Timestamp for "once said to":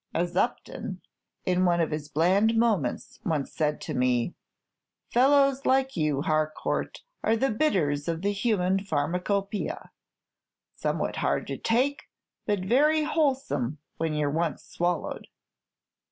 3.23-3.93